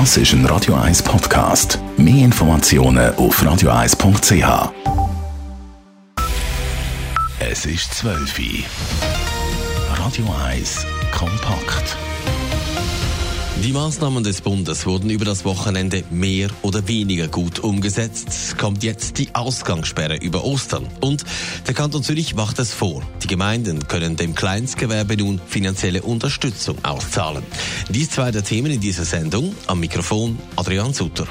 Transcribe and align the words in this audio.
Das 0.00 0.16
ist 0.16 0.32
ein 0.32 0.44
Radio 0.46 0.74
1 0.74 1.04
Podcast. 1.04 1.78
Mehr 1.96 2.24
Informationen 2.24 3.14
auf 3.14 3.40
radio1.ch. 3.40 4.72
Es 7.38 7.64
ist 7.64 7.94
12 7.94 8.38
Uhr. 8.40 8.64
Radio 9.96 10.26
1 10.50 10.84
kompakt. 11.12 11.96
Die 13.62 13.72
Maßnahmen 13.72 14.24
des 14.24 14.40
Bundes 14.40 14.84
wurden 14.84 15.10
über 15.10 15.24
das 15.24 15.44
Wochenende 15.44 16.04
mehr 16.10 16.48
oder 16.62 16.86
weniger 16.86 17.28
gut 17.28 17.60
umgesetzt. 17.60 18.58
Kommt 18.58 18.82
jetzt 18.82 19.18
die 19.18 19.34
Ausgangssperre 19.34 20.16
über 20.16 20.44
Ostern. 20.44 20.86
Und 21.00 21.24
der 21.66 21.74
Kanton 21.74 22.02
Zürich 22.02 22.34
macht 22.34 22.58
es 22.58 22.74
vor. 22.74 23.02
Die 23.22 23.26
Gemeinden 23.26 23.86
können 23.88 24.16
dem 24.16 24.34
Kleinstgewerbe 24.34 25.16
nun 25.16 25.40
finanzielle 25.46 26.02
Unterstützung 26.02 26.84
auszahlen. 26.84 27.42
Dies 27.88 28.10
zwei 28.10 28.30
der 28.32 28.44
Themen 28.44 28.72
in 28.72 28.80
dieser 28.80 29.04
Sendung. 29.04 29.54
Am 29.66 29.80
Mikrofon 29.80 30.38
Adrian 30.56 30.92
Sutter. 30.92 31.26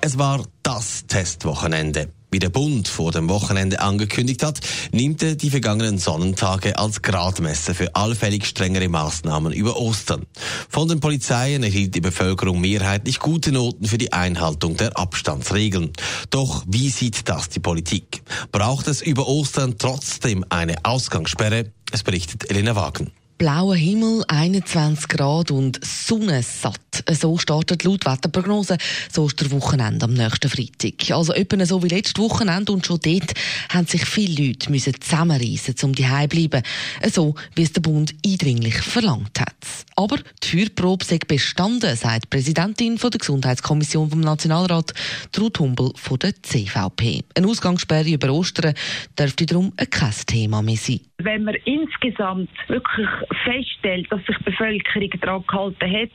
Es 0.00 0.18
war 0.18 0.44
das 0.62 1.06
Testwochenende. 1.08 2.10
Wie 2.34 2.40
der 2.40 2.48
Bund 2.48 2.88
vor 2.88 3.12
dem 3.12 3.28
Wochenende 3.28 3.78
angekündigt 3.78 4.42
hat, 4.42 4.58
nimmt 4.90 5.22
er 5.22 5.36
die 5.36 5.50
vergangenen 5.50 5.98
Sonnentage 5.98 6.76
als 6.76 7.00
Gradmesser 7.00 7.76
für 7.76 7.94
allfällig 7.94 8.44
strengere 8.44 8.88
Maßnahmen 8.88 9.52
über 9.52 9.76
Ostern. 9.76 10.26
Von 10.68 10.88
den 10.88 10.98
Polizeien 10.98 11.62
erhielt 11.62 11.94
die 11.94 12.00
Bevölkerung 12.00 12.60
mehrheitlich 12.60 13.20
gute 13.20 13.52
Noten 13.52 13.86
für 13.86 13.98
die 13.98 14.12
Einhaltung 14.12 14.76
der 14.76 14.98
Abstandsregeln. 14.98 15.92
Doch 16.30 16.64
wie 16.66 16.90
sieht 16.90 17.28
das 17.28 17.50
die 17.50 17.60
Politik? 17.60 18.24
Braucht 18.50 18.88
es 18.88 19.00
über 19.00 19.28
Ostern 19.28 19.76
trotzdem 19.78 20.44
eine 20.48 20.84
Ausgangssperre? 20.84 21.70
Es 21.92 22.02
berichtet 22.02 22.50
Elena 22.50 22.74
Wagen. 22.74 23.12
Blauer 23.38 23.76
Himmel, 23.76 24.24
21 24.26 25.06
Grad 25.06 25.52
und 25.52 25.78
Sonne 25.84 26.42
satt. 26.42 26.80
So 27.12 27.38
startet 27.38 27.84
laut 27.84 28.04
Wetterprognose 28.04 28.76
das 29.08 29.18
Osterwochenende 29.18 30.04
am 30.04 30.14
nächsten 30.14 30.48
Freitag. 30.48 31.10
Also 31.10 31.32
etwa 31.32 31.64
so 31.64 31.82
wie 31.82 31.88
letztes 31.88 32.22
Wochenende 32.22 32.72
und 32.72 32.86
schon 32.86 33.00
dort 33.00 33.32
haben 33.70 33.86
sich 33.86 34.04
viele 34.04 34.48
Leute 34.48 34.70
müssen 34.70 35.00
zusammenreissen, 35.00 35.74
um 35.82 35.94
die 35.94 36.04
zu 36.04 36.28
bleiben. 36.28 36.62
So 37.10 37.34
wie 37.54 37.62
es 37.62 37.72
der 37.72 37.80
Bund 37.80 38.14
eindringlich 38.24 38.76
verlangt 38.76 39.40
hat. 39.40 39.54
Aber 39.96 40.18
die 40.42 40.48
Feuerprobe 40.48 41.04
sei 41.04 41.18
bestanden, 41.26 41.94
sagt 41.96 42.24
die 42.24 42.28
Präsidentin 42.28 42.96
der 42.96 43.10
Gesundheitskommission 43.10 44.10
vom 44.10 44.20
Nationalrat, 44.20 44.92
Ruth 45.38 45.60
Humbel 45.60 45.92
von 45.96 46.18
der 46.18 46.34
CVP. 46.42 47.22
Eine 47.36 47.46
Ausgangssperre 47.46 48.08
über 48.08 48.30
Ostern 48.32 48.74
dürfte 49.18 49.46
darum 49.46 49.72
kein 49.76 50.12
Thema 50.26 50.62
mehr 50.62 50.76
sein. 50.76 51.00
Wenn 51.18 51.44
man 51.44 51.54
insgesamt 51.64 52.50
wirklich 52.68 53.08
feststellt, 53.44 54.10
dass 54.10 54.24
sich 54.26 54.36
die 54.38 54.44
Bevölkerung 54.44 55.10
daran 55.20 55.44
gehalten 55.46 55.92
hat, 55.92 56.10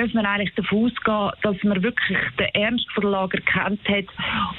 darf 0.00 0.14
man 0.14 0.26
eigentlich 0.26 0.54
davon 0.54 0.86
ausgehen, 0.86 1.30
dass 1.42 1.62
man 1.62 1.82
wirklich 1.82 2.18
den 2.38 2.46
Ernst 2.54 2.86
der 2.96 3.10
Lage 3.10 3.38
erkannt 3.38 3.80
hat 3.86 4.06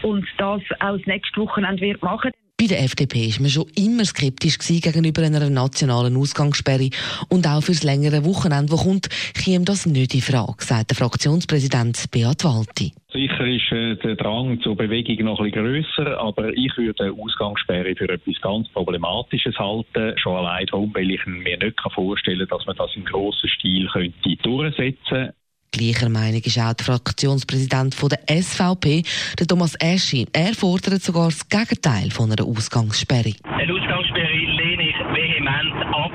und 0.03 0.25
das 0.37 0.61
auch 0.79 0.97
das 0.97 1.05
nächste 1.05 1.41
Wochenende 1.41 1.81
wird 1.81 2.01
machen. 2.03 2.31
Bei 2.61 2.67
der 2.67 2.83
FDP 2.83 3.25
ist 3.25 3.39
man 3.39 3.49
schon 3.49 3.65
immer 3.75 4.05
skeptisch 4.05 4.59
gegenüber 4.59 5.23
einer 5.23 5.49
nationalen 5.49 6.15
Ausgangssperre 6.15 6.91
und 7.27 7.47
auch 7.47 7.63
fürs 7.63 7.81
längere 7.81 8.23
Wochenende, 8.23 8.71
wo 8.71 8.75
kommt, 8.75 9.09
käme 9.33 9.65
das 9.65 9.87
nicht 9.87 10.13
in 10.13 10.21
Frage, 10.21 10.63
sagt 10.63 10.91
der 10.91 10.97
Fraktionspräsident 10.97 12.11
Beat 12.11 12.43
Walti. 12.43 12.91
Sicher 13.11 13.47
ist 13.47 13.71
äh, 13.71 13.95
der 13.95 14.15
Drang 14.15 14.61
zur 14.61 14.75
Bewegung 14.75 15.25
noch 15.25 15.41
bisschen 15.41 15.65
grösser, 15.65 16.19
aber 16.19 16.55
ich 16.55 16.71
würde 16.77 17.05
eine 17.05 17.13
Ausgangssperre 17.13 17.95
für 17.95 18.07
etwas 18.07 18.39
ganz 18.41 18.69
Problematisches 18.69 19.57
halten. 19.57 20.15
Schon 20.19 20.37
allein 20.37 20.67
darum, 20.67 20.93
weil 20.93 21.09
ich 21.09 21.25
mir 21.25 21.57
nicht 21.57 21.81
vorstellen 21.95 22.47
kann, 22.47 22.59
dass 22.59 22.67
man 22.67 22.75
das 22.75 22.95
im 22.95 23.05
grossen 23.05 23.49
Stil 23.49 23.87
könnte 23.91 24.35
durchsetzen 24.43 25.01
könnte. 25.09 25.33
Gleicher 25.71 26.09
Meinung 26.09 26.43
ist 26.43 26.59
auch 26.59 26.73
der 26.73 26.85
Fraktionspräsident 26.85 27.95
der 27.95 28.19
SVP, 28.27 29.03
der 29.39 29.47
Thomas 29.47 29.73
Eschi. 29.79 30.27
Er 30.33 30.53
fordert 30.53 31.01
sogar 31.01 31.31
das 31.31 31.47
Gegenteil 31.47 32.11
von 32.11 32.29
einer 32.29 32.43
Ausgangssperre. 32.43 33.31
Eine 33.47 33.71
Ausgangssperre 33.71 34.35
lehne 34.35 34.83
ich 34.83 34.99
vehement 35.15 35.71
ab. 35.95 36.11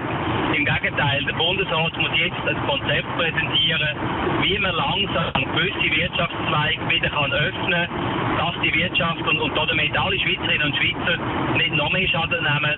Im 0.53 0.65
Gegenteil, 0.65 1.25
der 1.25 1.33
Bundesrat 1.41 1.97
muss 1.97 2.13
jetzt 2.21 2.37
ein 2.37 2.59
Konzept 2.69 3.09
präsentieren, 3.17 3.97
wie 4.45 4.59
man 4.61 4.77
langsam 4.77 5.33
gewisse 5.33 5.89
Wirtschaftszweige 5.89 6.89
wieder 6.93 7.09
kann 7.09 7.33
öffnen 7.33 7.89
kann, 7.89 8.37
dass 8.37 8.55
die 8.61 8.75
Wirtschaft 8.77 9.25
und, 9.25 9.41
und 9.41 9.57
damit 9.57 9.97
alle 9.97 10.21
Schweizerinnen 10.21 10.69
und 10.69 10.77
Schweizer 10.77 11.17
nicht 11.57 11.73
noch 11.73 11.91
mehr 11.93 12.09
Schaden 12.09 12.45
nehmen. 12.45 12.77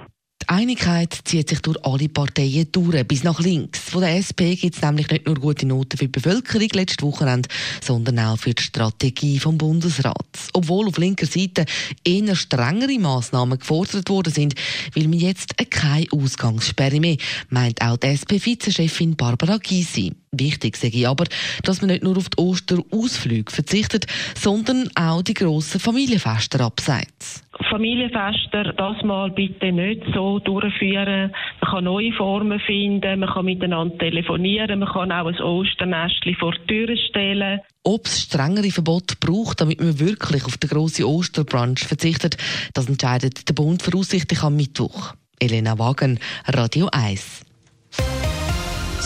Einigkeit 0.50 1.16
zieht 1.25 1.50
sich 1.50 1.60
durch 1.60 1.84
alle 1.84 2.09
Parteien 2.09 2.66
durch, 2.72 3.06
bis 3.06 3.22
nach 3.22 3.38
links. 3.38 3.81
Von 3.91 4.00
der 4.00 4.16
SP 4.16 4.56
gibt 4.56 4.76
es 4.76 4.82
nämlich 4.82 5.10
nicht 5.10 5.26
nur 5.26 5.34
gute 5.34 5.66
Noten 5.66 5.98
für 5.98 6.06
die 6.06 6.20
Bevölkerung 6.20 6.69
letztes 6.72 7.03
Wochenende, 7.03 7.48
sondern 7.84 8.19
auch 8.19 8.38
für 8.38 8.54
die 8.54 8.62
Strategie 8.62 9.38
vom 9.38 9.58
Bundesrat. 9.58 10.26
Obwohl 10.54 10.88
auf 10.88 10.97
linker 10.97 11.26
Seite 11.26 11.66
eher 12.03 12.34
strengere 12.34 12.98
Massnahmen 12.98 13.58
gefordert 13.58 14.08
worden 14.08 14.32
sind, 14.32 14.54
will 14.94 15.08
man 15.08 15.19
jetzt 15.19 15.54
keine 15.70 16.06
Ausgangssperre 16.12 16.98
mehr, 16.98 17.19
meint 17.50 17.82
auch 17.82 17.98
die 17.98 18.06
SP-Vizechefin 18.08 19.16
Barbara 19.16 19.58
Gysi. 19.58 20.14
Wichtig 20.33 20.77
sage 20.77 21.09
aber, 21.09 21.25
dass 21.65 21.81
man 21.81 21.91
nicht 21.91 22.03
nur 22.03 22.16
auf 22.16 22.28
die 22.28 22.39
Osterausflüge 22.39 23.50
verzichtet, 23.50 24.06
sondern 24.34 24.89
auch 24.94 25.22
die 25.22 25.34
grossen 25.34 25.81
Familienfeste 25.81 26.61
abseits. 26.61 27.44
Familienfeste 27.71 28.75
das 28.77 29.03
mal 29.03 29.31
bitte 29.31 29.72
nicht 29.72 30.03
so 30.15 30.38
durchführen. 30.38 31.33
Man 31.61 31.71
kann 31.71 31.84
neue 31.84 32.12
Formen 32.12 32.61
finden, 32.61 33.21
man 33.21 33.28
kann 33.28 33.44
miteinander 33.47 33.97
telefonieren, 33.99 34.78
man 34.78 34.88
kann 34.88 35.12
auch 35.12 35.27
ein 35.27 35.41
Osternestchen 35.41 36.37
vor 36.37 36.53
die 36.53 36.67
Tür 36.67 36.97
stellen. 37.09 37.61
Ob 37.83 38.06
es 38.06 38.22
strengere 38.22 38.71
Verbote 38.71 39.17
braucht, 39.19 39.61
damit 39.61 39.81
man 39.81 39.99
wirklich 39.99 40.44
auf 40.44 40.59
den 40.59 40.71
grossen 40.71 41.05
Osterbrunch 41.05 41.81
verzichtet, 41.81 42.37
das 42.75 42.88
entscheidet 42.88 43.49
der 43.49 43.55
Bund 43.55 43.83
voraussichtlich 43.83 44.43
am 44.43 44.56
Mittwoch. 44.56 45.15
Elena 45.41 45.78
Wagen, 45.78 46.19
Radio 46.47 46.88
1. 46.93 47.47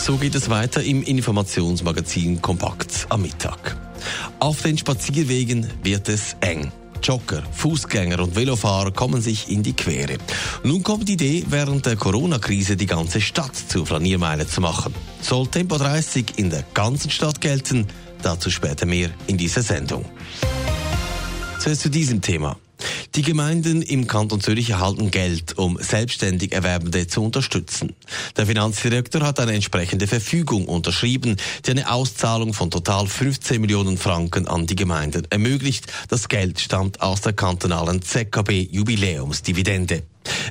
So 0.05 0.17
geht 0.17 0.35
es 0.35 0.49
weiter 0.49 0.83
im 0.83 1.01
Informationsmagazin 1.01 2.41
Kompakt 2.41 3.05
am 3.07 3.21
Mittag. 3.21 3.77
Auf 4.37 4.61
den 4.61 4.77
Spazierwegen 4.77 5.65
wird 5.81 6.09
es 6.09 6.35
eng. 6.41 6.73
Jogger, 7.01 7.41
Fußgänger 7.53 8.19
und 8.19 8.35
Velofahrer 8.35 8.91
kommen 8.91 9.21
sich 9.21 9.49
in 9.49 9.63
die 9.63 9.71
Quere. 9.71 10.17
Nun 10.65 10.83
kommt 10.83 11.07
die 11.07 11.13
Idee, 11.13 11.45
während 11.47 11.85
der 11.85 11.95
Corona-Krise 11.95 12.75
die 12.75 12.85
ganze 12.85 13.21
Stadt 13.21 13.55
zur 13.55 13.85
Flaniermeile 13.85 14.45
zu 14.45 14.59
machen. 14.59 14.93
Soll 15.21 15.47
Tempo 15.47 15.77
30 15.77 16.33
in 16.35 16.49
der 16.49 16.65
ganzen 16.73 17.09
Stadt 17.09 17.39
gelten? 17.39 17.87
Dazu 18.21 18.51
später 18.51 18.85
mehr 18.85 19.09
in 19.27 19.37
dieser 19.37 19.61
Sendung. 19.61 20.03
Zuerst 21.59 21.79
zu 21.79 21.89
diesem 21.89 22.19
Thema. 22.19 22.57
Die 23.15 23.21
Gemeinden 23.21 23.83
im 23.83 24.07
Kanton 24.07 24.41
Zürich 24.41 24.71
erhalten 24.71 25.11
Geld, 25.11 25.55
um 25.59 25.77
selbstständig 25.79 26.51
Erwerbende 26.51 27.05
zu 27.05 27.23
unterstützen. 27.23 27.93
Der 28.37 28.47
Finanzdirektor 28.47 29.21
hat 29.21 29.39
eine 29.39 29.53
entsprechende 29.53 30.07
Verfügung 30.07 30.65
unterschrieben, 30.65 31.37
die 31.63 31.71
eine 31.71 31.91
Auszahlung 31.91 32.55
von 32.55 32.71
total 32.71 33.05
15 33.05 33.61
Millionen 33.61 33.99
Franken 33.99 34.47
an 34.47 34.65
die 34.65 34.75
Gemeinden 34.75 35.27
ermöglicht. 35.29 35.93
Das 36.09 36.27
Geld 36.27 36.59
stammt 36.59 37.01
aus 37.01 37.21
der 37.21 37.33
kantonalen 37.33 38.01
ZKB 38.01 38.67
Jubiläumsdividende. 38.71 40.01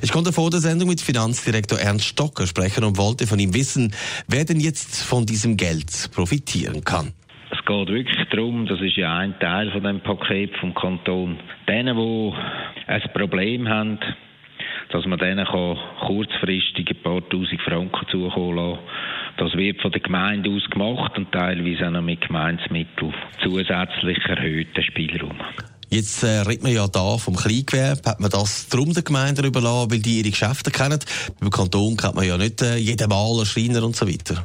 Ich 0.01 0.13
konnte 0.13 0.31
vor 0.31 0.49
der 0.49 0.61
Sendung 0.61 0.87
mit 0.87 1.01
Finanzdirektor 1.01 1.79
Ernst 1.79 2.05
Stocker 2.05 2.47
sprechen 2.47 2.85
und 2.85 2.97
wollte 2.97 3.27
von 3.27 3.39
ihm 3.39 3.53
wissen, 3.53 3.93
wer 4.29 4.45
denn 4.45 4.61
jetzt 4.61 4.95
von 4.95 5.25
diesem 5.25 5.57
Geld 5.57 6.11
profitieren 6.13 6.85
kann. 6.85 7.11
Es 7.63 7.67
geht 7.67 7.87
wirklich 7.87 8.27
darum, 8.29 8.65
das 8.65 8.81
ist 8.81 8.97
ja 8.97 9.15
ein 9.19 9.39
Teil 9.39 9.71
von 9.71 9.83
dem 9.83 10.01
Paket 10.01 10.53
vom 10.57 10.73
Kanton, 10.73 11.39
denen, 11.65 11.95
die 11.95 12.33
ein 12.87 13.01
Problem 13.13 13.69
haben, 13.69 13.99
dass 14.91 15.05
man 15.05 15.17
denen 15.17 15.45
kurzfristig 15.45 16.89
ein 16.89 17.01
paar 17.01 17.21
tausend 17.29 17.61
Franken 17.61 18.05
zukommen 18.11 18.57
lassen 18.57 18.79
Das 19.37 19.53
wird 19.53 19.81
von 19.81 19.93
der 19.93 20.01
Gemeinde 20.01 20.49
aus 20.49 20.69
gemacht 20.69 21.17
und 21.17 21.31
teilweise 21.31 21.87
auch 21.87 21.91
noch 21.91 22.01
mit 22.01 22.19
Gemeindemitteln 22.19 23.13
zusätzlich 23.41 24.17
erhöhten 24.25 24.83
Spielraum. 24.83 25.37
Jetzt 25.87 26.23
äh, 26.23 26.41
redet 26.41 26.63
man 26.63 26.73
ja 26.73 26.85
da 26.89 27.17
vom 27.17 27.37
Kleingewerbe. 27.37 28.09
Hat 28.09 28.19
man 28.19 28.29
das 28.29 28.67
drum 28.67 28.93
den 28.93 29.05
Gemeinden 29.05 29.45
überlassen, 29.45 29.89
weil 29.89 29.99
die 29.99 30.19
ihre 30.19 30.31
Geschäfte 30.31 30.69
kennen? 30.69 30.99
Beim 31.39 31.49
Kanton 31.49 31.95
kennt 31.95 32.15
man 32.15 32.27
ja 32.27 32.37
nicht 32.37 32.61
äh, 32.61 32.75
jeden 32.75 33.07
Maler, 33.07 33.45
Schreiner 33.45 33.83
und 33.83 33.95
so 33.95 34.05
weiter. 34.05 34.43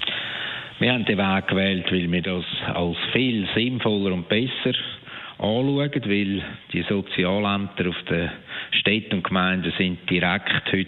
Wir 0.81 0.93
haben 0.93 1.05
den 1.05 1.19
Weg 1.19 1.49
gewählt, 1.49 1.91
weil 1.91 2.13
wir 2.13 2.23
das 2.23 2.45
als 2.73 2.97
viel 3.13 3.49
sinnvoller 3.53 4.15
und 4.15 4.29
besser 4.29 4.73
anschauen, 5.39 5.91
weil 6.05 6.43
die 6.73 6.83
Sozialämter 6.83 7.89
auf 7.89 8.01
den 8.09 8.31
Städten 8.71 9.17
und 9.17 9.25
Gemeinden 9.25 9.73
sind 9.77 10.09
direkt 10.09 10.73
heute 10.73 10.87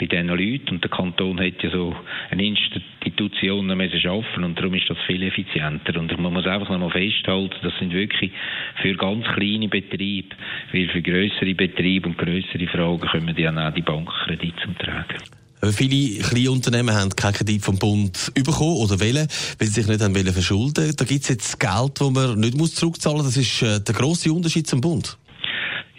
bei 0.00 0.06
diesen 0.06 0.28
Leuten 0.28 0.70
und 0.70 0.82
der 0.82 0.90
Kanton 0.90 1.38
hat 1.38 1.62
ja 1.62 1.70
so 1.70 1.94
eine 2.30 2.44
Institution 2.44 3.66
müssen 3.66 4.00
schaffen 4.00 4.42
und 4.42 4.58
darum 4.58 4.74
ist 4.74 4.90
das 4.90 4.98
viel 5.06 5.22
effizienter 5.22 6.00
und 6.00 6.18
man 6.18 6.32
muss 6.32 6.46
einfach 6.46 6.70
noch 6.70 6.78
mal 6.78 6.90
festhalten, 6.90 7.54
das 7.62 7.78
sind 7.78 7.92
wirklich 7.92 8.32
für 8.82 8.94
ganz 8.94 9.26
kleine 9.26 9.68
Betriebe, 9.68 10.34
weil 10.72 10.88
für 10.88 11.02
größere 11.02 11.54
Betriebe 11.54 12.08
und 12.08 12.18
größere 12.18 12.66
Fragen 12.66 13.06
kommen 13.08 13.36
ja 13.36 13.68
auch 13.68 13.74
die 13.74 13.82
Bankkredite 13.82 14.62
zum 14.64 14.76
Tragen. 14.76 15.18
Viele 15.72 16.22
kleine 16.22 16.94
haben 16.94 17.10
keinen 17.10 17.34
Kredit 17.34 17.62
vom 17.62 17.78
Bund 17.78 18.32
bekommen 18.34 18.76
oder 18.76 18.98
wollen, 18.98 19.28
weil 19.58 19.68
sie 19.68 19.80
sich 19.80 19.86
nicht 19.86 20.00
haben 20.00 20.14
wollen 20.14 20.32
verschulden. 20.32 20.94
Da 20.96 21.04
gibt 21.04 21.22
es 21.22 21.28
jetzt 21.28 21.60
Geld, 21.60 22.00
das 22.00 22.10
man 22.10 22.40
nicht 22.40 22.56
muss 22.56 22.74
zurückzahlen 22.74 23.18
muss. 23.18 23.26
Das 23.26 23.36
ist 23.36 23.62
äh, 23.62 23.80
der 23.80 23.94
grosse 23.94 24.32
Unterschied 24.32 24.66
zum 24.66 24.80
Bund. 24.80 25.18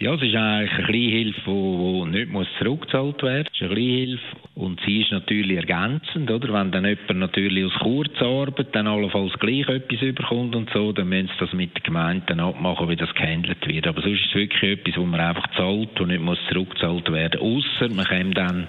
Ja, 0.02 0.14
es 0.14 0.22
ist 0.22 0.34
eigentlich 0.34 0.72
eine 0.72 0.86
Kleinhilfe, 0.86 1.42
die 1.46 2.10
nicht 2.10 2.32
muss 2.32 2.48
zurückgezahlt 2.58 3.22
werden 3.22 3.46
muss. 3.46 3.52
Es 3.52 3.60
ist 3.60 3.62
eine 3.62 3.74
Kleinhilfe 3.76 4.36
und 4.56 4.80
sie 4.84 5.02
ist 5.02 5.12
natürlich 5.12 5.56
ergänzend, 5.56 6.28
oder? 6.28 6.52
Wenn 6.52 6.72
dann 6.72 6.84
jemand 6.84 7.20
natürlich 7.20 7.64
aus 7.64 7.80
Kurzarbeit 7.80 8.74
dann 8.74 8.88
allenfalls 8.88 9.32
gleich 9.38 9.68
etwas 9.68 10.02
überkommt 10.02 10.56
und 10.56 10.70
so, 10.74 10.90
dann 10.90 11.08
müssen 11.08 11.28
sie 11.28 11.38
das 11.38 11.52
mit 11.52 11.76
der 11.76 11.82
Gemeinde 11.82 12.24
dann 12.26 12.40
abmachen, 12.40 12.88
wie 12.88 12.96
das 12.96 13.14
gehandelt 13.14 13.64
wird. 13.64 13.86
Aber 13.86 14.02
sonst 14.02 14.22
ist 14.22 14.30
es 14.30 14.34
wirklich 14.34 14.80
etwas, 14.80 14.96
wo 14.96 15.06
man 15.06 15.20
einfach 15.20 15.46
zahlt 15.56 16.00
und 16.00 16.08
nicht 16.08 16.20
muss 16.20 16.38
zurückgezahlt 16.48 17.10
werden. 17.12 17.40
Außer 17.40 17.88
man 17.94 18.04
kommt 18.04 18.36
dann 18.36 18.66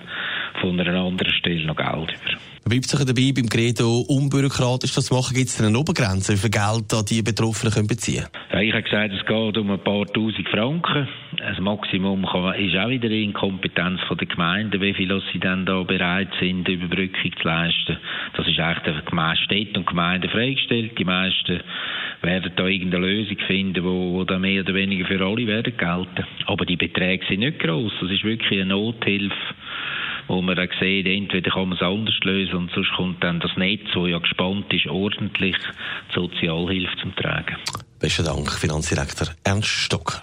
von 0.62 0.80
einer 0.80 1.00
anderen 1.00 1.34
Stelle 1.34 1.66
noch 1.66 1.76
Geld 1.76 2.12
über. 2.12 2.40
Bleibt 2.66 2.86
sich 2.86 3.04
dabei, 3.04 3.34
beim 3.36 3.50
Credo 3.50 4.06
unbürokratisch 4.08 4.96
das 4.96 5.12
machen, 5.12 5.36
gibt 5.36 5.50
es 5.50 5.60
eine 5.60 5.78
Obergrenze, 5.78 6.32
wie 6.32 6.38
viel 6.38 6.50
Geld 6.50 6.86
da 6.88 7.04
die 7.04 7.22
Betroffenen 7.22 7.74
können 7.74 7.88
beziehen 7.88 8.26
ja, 8.54 8.60
Ich 8.62 8.72
habe 8.72 8.84
gesagt, 8.84 9.14
es 9.14 9.26
geht 9.26 9.58
um 9.58 9.70
ein 9.70 9.84
paar 9.84 10.06
Tausend 10.06 10.48
Franken. 10.48 11.10
Das 11.38 11.60
Maximum 11.60 12.26
kann, 12.26 12.56
ist 12.56 12.78
auch 12.78 12.88
wieder 12.88 13.10
in 13.10 13.34
Kompetenz 13.34 14.00
der 14.10 14.28
Gemeinde, 14.28 14.80
wie 14.80 14.94
viel 14.94 15.22
sie 15.34 15.40
dann 15.40 15.66
da 15.66 15.84
bereit 15.84 16.30
sind, 16.40 16.66
Überbrückung 16.70 17.34
zu 17.42 17.46
leisten. 17.46 17.98
Das 18.38 18.48
ist 18.48 18.58
eigentlich 18.58 18.96
der 18.96 19.02
Gemeinde 19.04 19.44
Städte 19.44 19.80
und 19.80 19.88
Gemeinden 19.88 20.30
freigestellt. 20.30 20.98
Die 20.98 21.04
meisten 21.04 21.60
werden 22.22 22.52
da 22.56 22.66
irgendeine 22.66 23.06
Lösung 23.06 23.38
finden, 23.46 23.84
wo, 23.84 24.14
wo 24.14 24.24
da 24.24 24.40
mehr 24.40 24.62
oder 24.62 24.74
weniger 24.74 25.06
für 25.06 25.20
alle 25.20 25.46
werden 25.48 25.76
gelten. 25.76 26.26
Aber 26.46 26.66
die 26.66 26.78
Beträge 26.78 27.26
sind 27.28 27.40
nicht 27.40 27.60
groß. 27.60 27.92
Das 28.00 28.10
ist 28.10 28.24
wirklich 28.24 28.62
eine 28.62 28.74
Nothilfe 28.74 29.36
wo 30.28 30.42
man 30.42 30.56
dann 30.56 30.70
sieht, 30.80 31.08
entweder 31.08 31.52
kann 31.52 31.70
man 31.70 31.78
es 31.78 31.84
anders 31.84 32.18
lösen 32.24 32.56
und 32.56 32.72
sonst 32.72 32.92
kommt 32.96 33.24
dann 33.24 33.40
das 33.40 33.56
Netz, 33.58 33.84
das 33.94 34.10
ja 34.10 34.20
gespannt 34.20 34.74
ist, 34.74 34.88
ordentlich 34.88 35.56
die 36.10 36.14
Sozialhilfe 36.14 36.96
zum 37.02 37.16
Tragen. 37.16 37.56
Besten 38.00 38.26
Dank, 38.26 38.52
Finanzdirektor 38.52 39.28
Ernst 39.44 39.70
Stocker. 39.70 40.22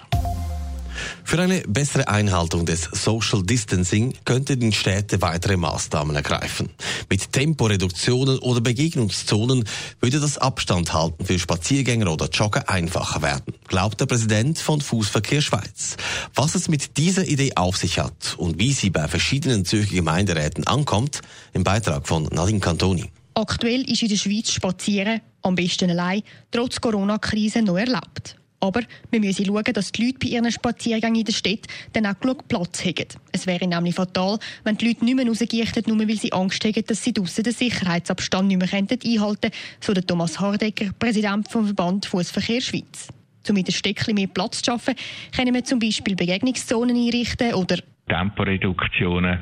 Für 1.31 1.39
eine 1.39 1.61
bessere 1.61 2.09
Einhaltung 2.09 2.65
des 2.65 2.89
Social 2.91 3.41
Distancing 3.41 4.13
könnten 4.25 4.61
in 4.61 4.73
Städten 4.73 5.21
weitere 5.21 5.55
Maßnahmen 5.55 6.13
ergreifen. 6.13 6.71
Mit 7.09 7.31
Temporeduktionen 7.31 8.37
oder 8.39 8.59
Begegnungszonen 8.59 9.63
würde 10.01 10.19
das 10.19 10.37
Abstandhalten 10.37 11.25
für 11.25 11.39
Spaziergänger 11.39 12.11
oder 12.11 12.27
Jogger 12.27 12.67
einfacher 12.67 13.21
werden, 13.21 13.53
glaubt 13.69 14.01
der 14.01 14.07
Präsident 14.07 14.59
von 14.59 14.81
Fußverkehr 14.81 15.39
Schweiz. 15.39 15.95
Was 16.35 16.53
es 16.55 16.67
mit 16.67 16.97
dieser 16.97 17.25
Idee 17.25 17.53
auf 17.55 17.77
sich 17.77 17.97
hat 17.99 18.35
und 18.35 18.59
wie 18.59 18.73
sie 18.73 18.89
bei 18.89 19.07
verschiedenen 19.07 19.63
Zürcher 19.63 19.95
Gemeinderäten 19.95 20.67
ankommt, 20.67 21.21
im 21.53 21.63
Beitrag 21.63 22.09
von 22.09 22.23
Nadine 22.23 22.59
Cantoni. 22.59 23.09
Aktuell 23.35 23.89
ist 23.89 24.01
in 24.01 24.09
der 24.09 24.17
Schweiz 24.17 24.51
Spazieren, 24.51 25.21
am 25.43 25.55
besten 25.55 25.91
allein, 25.91 26.23
trotz 26.51 26.81
Corona-Krise 26.81 27.61
noch 27.61 27.77
erlaubt. 27.77 28.35
Aber 28.61 28.81
wir 29.09 29.19
müssen 29.19 29.45
schauen, 29.45 29.73
dass 29.73 29.91
die 29.91 30.05
Leute 30.05 30.19
bei 30.19 30.27
ihren 30.27 30.51
Spaziergängen 30.51 31.19
in 31.19 31.25
der 31.25 31.33
Stadt 31.33 31.65
dann 31.93 32.05
auch 32.05 32.19
genug 32.19 32.47
Platz 32.47 32.85
haben. 32.85 33.07
Es 33.31 33.47
wäre 33.47 33.67
nämlich 33.67 33.95
fatal, 33.95 34.37
wenn 34.63 34.77
die 34.77 34.87
Leute 34.87 35.03
nicht 35.03 35.15
mehr 35.15 35.27
rausgehen, 35.27 35.67
nur 35.87 36.07
weil 36.07 36.15
sie 36.15 36.31
Angst 36.31 36.63
haben, 36.63 36.85
dass 36.85 37.03
sie 37.03 37.11
draussen 37.11 37.43
den 37.43 37.53
Sicherheitsabstand 37.53 38.47
nicht 38.47 38.59
mehr 38.59 38.71
einhalten 38.71 39.41
können, 39.41 39.53
so 39.79 39.93
der 39.93 40.05
Thomas 40.05 40.39
Hardecker, 40.39 40.91
Präsident 40.99 41.49
vom 41.51 41.65
Verband 41.65 42.05
Fußverkehr 42.05 42.61
Schweiz. 42.61 43.09
Um 43.49 43.57
in 43.57 43.65
den 43.65 43.73
Städten 43.73 44.13
mehr 44.13 44.27
Platz 44.27 44.61
zu 44.61 44.71
schaffen, 44.71 44.93
können 45.35 45.55
wir 45.55 45.63
zum 45.63 45.79
Beispiel 45.79 46.15
Begegnungszonen 46.15 46.95
einrichten 46.95 47.55
oder 47.55 47.77
Temporeduktionen, 48.07 49.39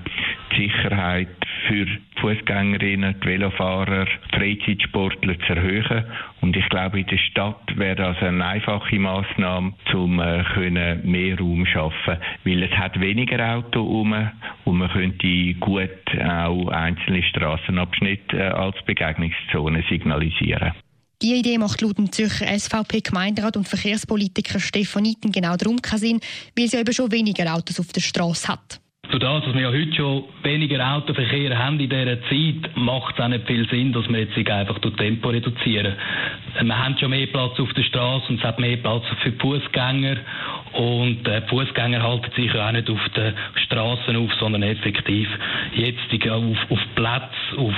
die 0.56 0.62
Sicherheit 0.62 1.27
für 1.69 1.86
Fußgängerinnen, 2.19 3.16
die 3.24 3.27
Velofahrer, 3.27 4.06
die 4.06 4.36
Freizeitsportler 4.36 5.39
zu 5.39 5.54
erhöhen. 5.54 6.04
Und 6.42 6.57
ich 6.57 6.68
glaube, 6.69 7.00
in 7.00 7.07
der 7.07 7.18
Stadt 7.18 7.77
wäre 7.77 7.95
das 7.95 8.18
eine 8.18 8.44
einfache 8.44 9.00
Maßnahme, 9.00 9.74
um 9.94 10.19
äh, 10.19 10.95
mehr 11.04 11.38
Raum 11.38 11.66
zu 11.66 11.71
schaffen, 11.71 12.18
weil 12.44 12.63
es 12.63 12.71
hat 12.71 13.00
weniger 13.00 13.56
Auto 13.56 13.83
um 13.83 14.13
und 14.66 14.77
man 14.77 14.89
könnte 14.89 15.54
gut 15.60 15.89
auch 16.19 16.68
einzelne 16.69 17.24
Straßenabschnitte 17.24 18.38
äh, 18.38 18.48
als 18.50 18.75
Begegnungszone 18.86 19.83
signalisieren. 19.89 20.74
Die 21.21 21.36
Idee 21.36 21.57
macht 21.57 21.81
laut 21.81 21.98
dem 21.98 22.12
Zürcher 22.12 22.48
SVP-Gemeinderat 22.48 23.57
und 23.57 23.68
Verkehrspolitiker 23.68 24.60
Stefan 24.60 25.06
Itten 25.06 25.31
genau 25.31 25.57
darum 25.57 25.81
keinen 25.81 26.00
Sinn, 26.00 26.19
weil 26.57 26.68
ja 26.68 26.80
eben 26.80 26.94
schon 26.94 27.12
weniger 27.12 27.54
Autos 27.54 27.80
auf 27.80 27.92
der 27.92 28.01
Straße 28.01 28.48
hat. 28.48 28.80
Durch 29.09 29.23
das, 29.23 29.44
dass 29.44 29.56
wir 29.56 29.61
ja 29.61 29.69
heute 29.69 29.91
schon 29.95 30.23
weniger 30.44 30.95
Autoverkehr 30.95 31.57
haben 31.57 31.79
in 31.79 31.89
dieser 31.89 32.21
Zeit, 32.29 32.75
macht 32.75 33.15
es 33.15 33.23
auch 33.23 33.27
nicht 33.27 33.47
viel 33.47 33.67
Sinn, 33.67 33.91
dass 33.91 34.07
wir 34.07 34.19
jetzt 34.19 34.38
einfach 34.38 34.77
durch 34.77 34.95
Tempo 34.97 35.29
reduzieren. 35.29 35.95
Wir 36.61 36.77
haben 36.77 36.95
schon 37.00 37.09
mehr 37.09 37.25
Platz 37.25 37.59
auf 37.59 37.73
der 37.73 37.81
Straße 37.81 38.27
und 38.29 38.39
es 38.39 38.44
hat 38.44 38.59
mehr 38.59 38.77
Platz 38.77 39.03
für 39.23 39.31
Fußgänger. 39.31 40.17
Und 40.73 41.27
äh, 41.27 41.41
Fußgänger 41.47 42.03
halten 42.03 42.31
sich 42.35 42.53
ja 42.53 42.67
auch 42.67 42.71
nicht 42.71 42.88
auf 42.88 43.00
den 43.15 43.33
Straßen 43.65 44.15
auf, 44.15 44.31
sondern 44.39 44.61
effektiv 44.61 45.27
jetzt 45.73 46.29
auf, 46.29 46.57
auf 46.69 46.79
Plätze, 46.94 47.57
auf, 47.57 47.73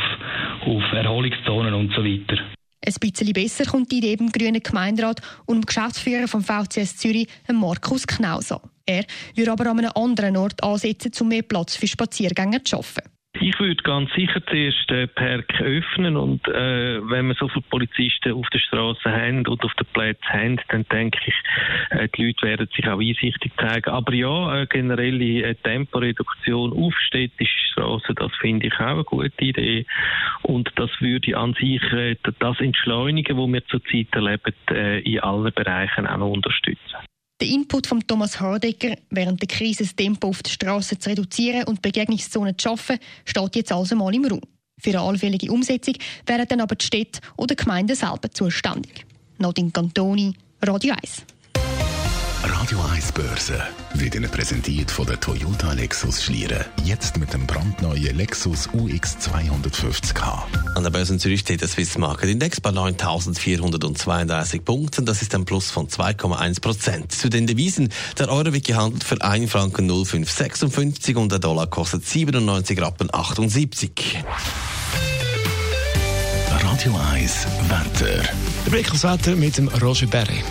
auf 0.65 0.91
Erholungszonen 0.91 1.73
und 1.73 1.93
so 1.93 2.03
weiter. 2.03 2.41
Ein 2.85 2.93
bisschen 2.99 3.31
besser 3.31 3.65
kommt 3.65 3.89
die 3.91 3.99
Idee 3.99 4.17
beim 4.17 4.31
grünen 4.33 4.61
Gemeinderat 4.61 5.21
und 5.45 5.61
dem 5.61 5.65
Geschäftsführer 5.65 6.27
vom 6.27 6.41
VCS 6.41 6.97
Zürich, 6.97 7.27
Markus 7.47 8.05
Knauser. 8.05 8.61
Er 8.91 9.05
würde 9.35 9.51
aber 9.51 9.69
an 9.69 9.79
einem 9.79 9.91
anderen 9.95 10.37
Ort 10.37 10.61
ansetzen, 10.63 11.11
um 11.21 11.29
mehr 11.29 11.43
Platz 11.43 11.75
für 11.75 11.87
Spaziergänger 11.87 12.63
zu 12.63 12.75
schaffen. 12.75 13.03
Ich 13.39 13.57
würde 13.59 13.81
ganz 13.81 14.11
sicher 14.13 14.45
zuerst 14.45 14.89
den 14.89 15.07
Park 15.15 15.61
öffnen 15.61 16.17
und 16.17 16.45
äh, 16.49 16.99
wenn 17.09 17.27
wir 17.27 17.35
so 17.35 17.47
viele 17.47 17.63
Polizisten 17.69 18.33
auf 18.33 18.45
der 18.49 18.59
Straße 18.59 19.09
haben 19.09 19.47
und 19.47 19.63
auf 19.63 19.73
den 19.75 19.87
Plätzen 19.93 20.33
haben, 20.33 20.59
dann 20.67 20.85
denke 20.91 21.17
ich, 21.25 21.33
äh, 21.91 22.09
die 22.09 22.25
Leute 22.25 22.45
werden 22.45 22.67
sich 22.75 22.85
auch 22.89 22.99
einsichtig 22.99 23.53
zeigen. 23.57 23.89
Aber 23.89 24.13
ja, 24.13 24.47
eine 24.47 24.67
generelle 24.67 25.43
äh, 25.43 25.55
Temporeduktion 25.55 26.73
auf 26.73 26.93
städtischen 27.07 27.71
Straßen, 27.71 28.15
das 28.15 28.31
finde 28.41 28.67
ich 28.67 28.73
auch 28.73 28.81
eine 28.81 29.03
gute 29.05 29.45
Idee 29.45 29.85
und 30.41 30.69
das 30.75 30.89
würde 30.99 31.37
an 31.37 31.53
sich 31.53 31.81
äh, 31.93 32.17
das 32.39 32.59
Entschleunigen, 32.59 33.37
das 33.37 33.47
wir 33.47 33.65
zurzeit 33.67 34.07
erleben, 34.11 34.53
äh, 34.71 34.99
in 34.99 35.21
allen 35.21 35.53
Bereichen 35.53 36.05
auch 36.05 36.17
noch 36.17 36.31
unterstützen. 36.31 36.90
Der 37.41 37.49
Input 37.49 37.87
von 37.87 38.05
Thomas 38.05 38.39
Hardecker, 38.39 38.95
während 39.09 39.41
der 39.41 39.47
Krise 39.47 39.83
das 39.83 39.95
Tempo 39.95 40.27
auf 40.27 40.43
der 40.43 40.51
Straße 40.51 40.99
zu 40.99 41.09
reduzieren 41.09 41.63
und 41.63 41.81
Begegnungszonen 41.81 42.55
zu 42.55 42.69
schaffen, 42.69 42.99
steht 43.25 43.55
jetzt 43.55 43.71
also 43.71 43.95
mal 43.95 44.13
im 44.13 44.25
Raum. 44.25 44.41
Für 44.77 44.91
eine 44.91 45.01
allfällige 45.01 45.51
Umsetzung 45.51 45.95
wären 46.27 46.47
dann 46.47 46.61
aber 46.61 46.75
die 46.75 46.85
Städte 46.85 47.19
oder 47.37 47.55
Gemeinden 47.55 47.95
selber 47.95 48.29
zuständig. 48.31 49.07
Nadine 49.39 49.71
Cantoni, 49.71 50.35
Radio 50.61 50.93
1. 51.01 51.23
Radio 52.61 52.79
1 52.93 53.13
Börse 53.13 53.59
wird 53.95 54.13
Ihnen 54.13 54.29
präsentiert 54.29 54.91
von 54.91 55.07
der 55.07 55.19
Toyota 55.19 55.73
Lexus 55.73 56.21
Schlieren. 56.21 56.63
Jetzt 56.83 57.17
mit 57.17 57.33
dem 57.33 57.47
brandneuen 57.47 58.15
Lexus 58.15 58.69
UX 58.71 59.17
250k. 59.17 60.43
An 60.75 60.83
der 60.83 60.91
Börse 60.91 61.13
in 61.13 61.19
Zürich 61.19 61.39
steht 61.39 61.61
der 61.61 61.67
Swiss 61.67 61.97
Market 61.97 62.29
Index 62.29 62.61
bei 62.61 62.69
9.432 62.69 64.61
Punkten. 64.61 65.07
Das 65.07 65.23
ist 65.23 65.33
ein 65.33 65.43
Plus 65.43 65.71
von 65.71 65.87
2,1 65.87 66.61
Prozent. 66.61 67.11
Zu 67.11 67.31
den 67.31 67.47
Devisen. 67.47 67.89
Der 68.19 68.29
Euro 68.29 68.53
wird 68.53 68.67
gehandelt 68.67 69.05
für 69.05 69.19
1 69.19 69.51
Franken 69.51 69.87
0,556 69.87 71.15
und 71.15 71.31
der 71.31 71.39
Dollar 71.39 71.65
kostet 71.65 72.05
97 72.05 72.79
Rappen 72.79 73.11
78. 73.11 74.19
Radio 76.47 76.95
1 77.11 77.47
Wetter. 77.69 78.21
Der 78.65 78.69
Blick 78.69 78.91
aufs 78.91 79.03
Wetter 79.03 79.35
mit 79.35 79.57
dem 79.57 79.67
Roger 79.67 80.05
Berry. 80.05 80.43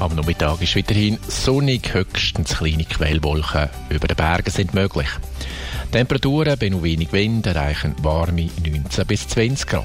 Am 0.00 0.14
Nachmittag 0.16 0.60
ist 0.60 0.74
weiterhin 0.74 1.18
sonnig, 1.28 1.94
höchstens 1.94 2.56
kleine 2.56 2.84
Quellwolken 2.84 3.70
über 3.90 4.08
den 4.08 4.16
Bergen 4.16 4.50
sind 4.50 4.74
möglich. 4.74 5.08
Temperaturen 5.92 6.58
bei 6.58 6.68
noch 6.68 6.82
wenig 6.82 7.12
Wind 7.12 7.46
erreichen 7.46 7.94
warme 8.02 8.50
19 8.64 9.06
bis 9.06 9.28
20 9.28 9.66
Grad. 9.68 9.84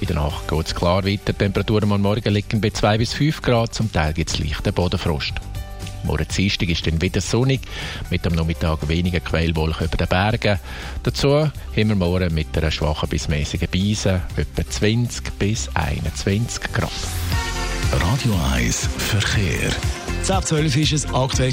In 0.00 0.06
der 0.06 0.16
Nacht 0.16 0.46
geht 0.46 0.66
es 0.66 0.74
klar 0.74 1.04
weiter. 1.04 1.36
Temperaturen 1.36 1.90
am 1.90 2.02
Morgen 2.02 2.32
liegen 2.32 2.60
bei 2.60 2.70
2 2.70 2.98
bis 2.98 3.14
5 3.14 3.42
Grad, 3.42 3.74
zum 3.74 3.90
Teil 3.90 4.12
gibt 4.12 4.30
es 4.30 4.38
leichten 4.38 4.72
Bodenfrost. 4.72 5.34
Morgen 6.04 6.26
Dienstag 6.28 6.68
ist 6.68 6.86
dann 6.86 7.02
wieder 7.02 7.20
sonnig, 7.20 7.62
mit 8.10 8.24
am 8.28 8.34
Nachmittag 8.34 8.88
weniger 8.88 9.18
Quellwolken 9.18 9.88
über 9.88 9.96
den 9.96 10.06
Bergen. 10.06 10.60
Dazu 11.02 11.40
haben 11.40 11.52
wir 11.74 11.96
morgen 11.96 12.32
mit 12.32 12.56
einer 12.56 12.70
schwachen 12.70 13.08
bis 13.08 13.26
mäßigen 13.26 13.68
Beise 13.68 14.22
etwa 14.36 14.70
20 14.70 15.36
bis 15.36 15.68
21 15.74 16.72
Grad. 16.72 16.92
Radio 17.92 18.34
1 18.54 18.88
Verkehr. 18.98 19.70
12 20.22 20.76
ist 20.76 20.92
es 20.92 21.14
aktuell 21.14 21.52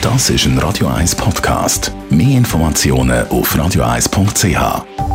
Das 0.00 0.30
ist 0.30 0.46
ein 0.46 0.58
Radio 0.58 0.88
1 0.88 1.16
Podcast. 1.16 1.92
Mehr 2.10 2.38
Informationen 2.38 3.26
auf 3.28 3.54
radio1.ch. 3.54 5.11